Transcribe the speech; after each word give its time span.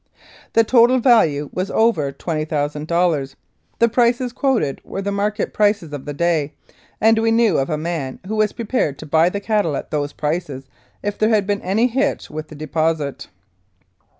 The 0.53 0.63
total 0.63 0.97
value 0.99 1.51
was 1.53 1.69
over 1.69 2.11
20,000 2.11 2.87
dollars. 2.87 3.35
The 3.77 3.87
prices 3.87 4.33
quoted 4.33 4.81
were 4.83 5.03
the 5.03 5.11
market 5.11 5.53
prices 5.53 5.93
of 5.93 6.05
the 6.05 6.13
day, 6.15 6.53
and 6.99 7.19
we 7.19 7.29
knew 7.29 7.59
of 7.59 7.69
a 7.69 7.77
man 7.77 8.19
who 8.25 8.37
was 8.37 8.51
prepared 8.51 8.97
to 8.97 9.05
buy 9.05 9.29
the 9.29 9.39
cattle 9.39 9.75
at 9.75 9.91
those 9.91 10.11
prices 10.11 10.63
if 11.03 11.19
there 11.19 11.29
had 11.29 11.45
been 11.45 11.61
any 11.61 11.85
hitch 11.85 12.31
with 12.31 12.47
the 12.47 12.55
deposit. 12.55 13.27